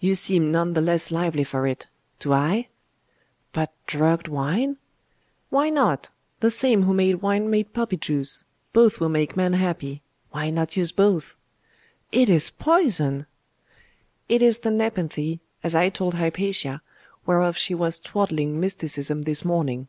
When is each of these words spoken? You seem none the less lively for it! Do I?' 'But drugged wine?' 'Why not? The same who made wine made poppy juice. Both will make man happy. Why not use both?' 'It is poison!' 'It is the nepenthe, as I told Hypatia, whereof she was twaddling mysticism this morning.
You 0.00 0.14
seem 0.14 0.50
none 0.50 0.72
the 0.72 0.80
less 0.80 1.10
lively 1.10 1.44
for 1.44 1.66
it! 1.66 1.88
Do 2.20 2.32
I?' 2.32 2.68
'But 3.52 3.70
drugged 3.86 4.26
wine?' 4.26 4.78
'Why 5.50 5.68
not? 5.68 6.08
The 6.40 6.50
same 6.50 6.84
who 6.84 6.94
made 6.94 7.16
wine 7.16 7.50
made 7.50 7.74
poppy 7.74 7.98
juice. 7.98 8.46
Both 8.72 8.98
will 8.98 9.10
make 9.10 9.36
man 9.36 9.52
happy. 9.52 10.00
Why 10.30 10.48
not 10.48 10.78
use 10.78 10.90
both?' 10.90 11.34
'It 12.12 12.30
is 12.30 12.48
poison!' 12.48 13.26
'It 14.26 14.40
is 14.40 14.60
the 14.60 14.70
nepenthe, 14.70 15.38
as 15.62 15.74
I 15.74 15.90
told 15.90 16.14
Hypatia, 16.14 16.80
whereof 17.26 17.58
she 17.58 17.74
was 17.74 18.00
twaddling 18.00 18.58
mysticism 18.58 19.24
this 19.24 19.44
morning. 19.44 19.88